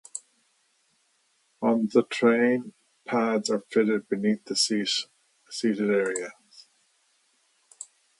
On 1.61 1.87
the 1.93 2.01
train, 2.01 2.73
pads 3.05 3.51
are 3.51 3.59
fitted 3.69 4.09
beneath 4.09 4.43
the 4.45 4.55
seating 4.55 5.91
areas. 5.91 6.65